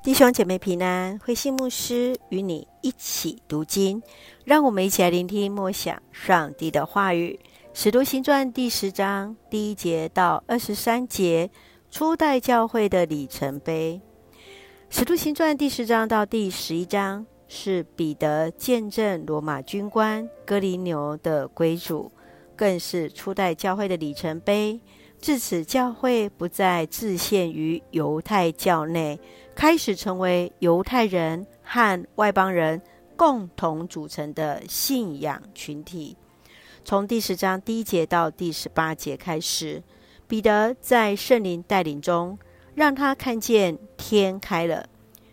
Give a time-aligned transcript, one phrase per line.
[0.00, 4.00] 弟兄姐妹平安，慧馨牧师与你一起读经，
[4.44, 7.38] 让我们一起来聆听默想上帝的话语。
[7.74, 11.50] 使徒行传第十章第一节到二十三节，
[11.90, 14.00] 初代教会的里程碑。
[14.88, 22.10] 使徒行传第十章到第十一章是彼得见证罗马军官哥林牛的归主，
[22.56, 24.80] 更是初代教会的里程碑。
[25.20, 29.18] 自此，教会不再自限于犹太教内，
[29.58, 32.80] 开始成为犹太人和外邦人
[33.16, 36.16] 共同组成的信仰群体。
[36.84, 39.82] 从第十章第一节到第十八节开始，
[40.28, 42.38] 彼得在圣灵带领中，
[42.76, 44.88] 让他看见天开了，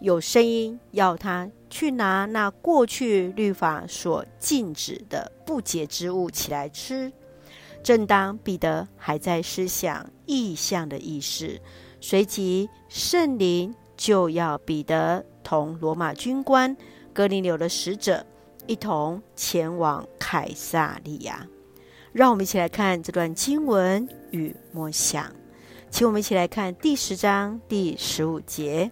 [0.00, 7.12] 有声音要他去拿那过去律法所禁止的不洁之物起来吃。
[7.84, 11.60] 正当彼得还在思想异象的意思，
[12.00, 16.74] 随即圣灵就要彼得同罗马军官
[17.12, 18.24] 哥尼流的使者
[18.66, 21.46] 一同前往凯撒利亚。
[22.12, 25.30] 让我们一起来看这段经文与默想，
[25.90, 28.90] 请我们一起来看第十章第十五节。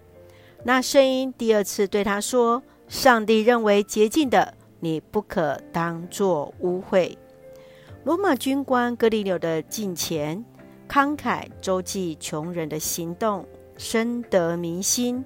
[0.63, 7.15] 那声音第二次对他说：“上帝认为洁净的，你不可当作污秽。”
[8.03, 10.43] 罗马军官哥尼流的敬虔、
[10.87, 13.45] 慷慨周济穷人的行动
[13.77, 15.23] 深得民心。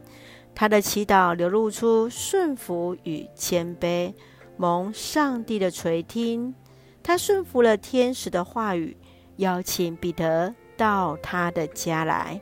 [0.54, 4.14] 他的祈祷流露出顺服与谦卑，
[4.58, 6.54] 蒙上帝的垂听。
[7.02, 8.96] 他顺服了天使的话语，
[9.38, 12.40] 邀请彼得到他的家来。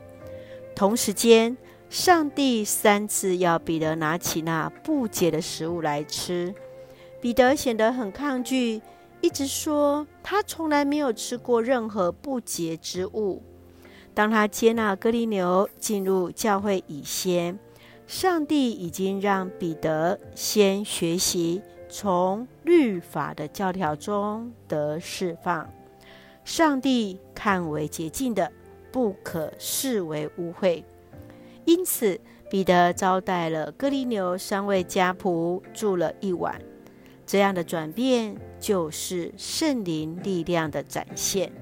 [0.74, 1.56] 同时间，
[1.88, 6.54] 上帝三次要彼得拿起那不洁的食物来吃，
[7.20, 8.82] 彼得显得很抗拒。
[9.22, 13.42] 一直说他从来没有吃过任何不洁之物。
[14.12, 17.58] 当他接纳哥林流进入教会以前，
[18.06, 25.70] 上帝已经让彼得先学习从律法的教条中得释放。
[26.44, 28.50] 上帝看为洁净的，
[28.90, 30.82] 不可视为污秽。
[31.64, 32.20] 因此，
[32.50, 36.60] 彼得招待了哥林流三位家仆，住了一晚。
[37.24, 41.52] 这样的转变就是圣灵力量的展现。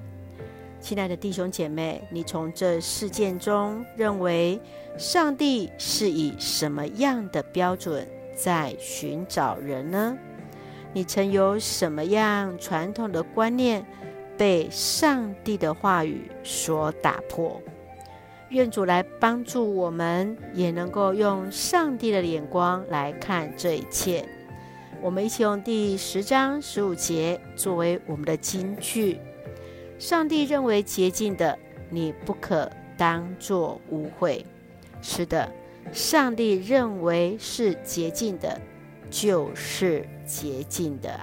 [0.88, 4.59] 亲爱的弟兄姐妹，你从这事件中认为
[4.97, 10.16] 上帝是以什么样的标准在寻找人呢？
[10.94, 13.84] 你曾有什么样传统的观念
[14.38, 17.60] 被上帝的话语所打破？
[18.48, 24.27] 愿主来帮助我们，也能够用上帝的眼光来看这一切。
[25.03, 29.19] 我们一起用第十章十五节作为我们的金句：
[29.98, 31.59] 上帝认为洁净的，
[31.91, 34.42] 你不可当作污秽。
[35.03, 35.53] 是的，
[35.92, 38.60] 上帝认为是洁净的，
[39.10, 41.20] 就是洁净的。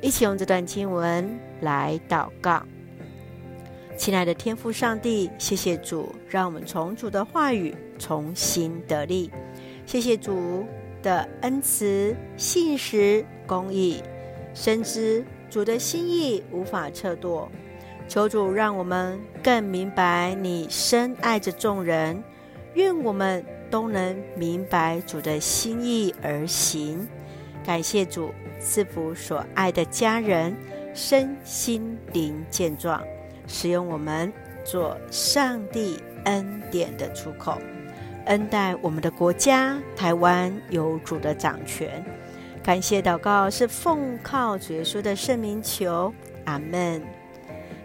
[0.00, 2.62] 一起用这段经文来祷告。
[3.96, 9.30] 亲爱的天父上帝，谢谢主，让我们从主的话语重新得力。
[9.86, 10.64] 谢谢主。
[11.02, 14.02] 的恩慈、信实、公义，
[14.54, 17.46] 深知主的心意无法测度。
[18.06, 22.22] 求主让我们更明白你深爱着众人，
[22.74, 27.08] 愿我们都能明白主的心意而行。
[27.64, 30.54] 感谢主赐福所爱的家人
[30.94, 33.02] 身心灵健壮，
[33.46, 34.32] 使用我们
[34.64, 37.58] 做上帝恩典的出口。
[38.26, 42.04] 恩待我们的国家，台湾有主的掌权。
[42.62, 46.12] 感谢祷告是奉靠主耶稣的圣名求，
[46.44, 47.02] 阿门。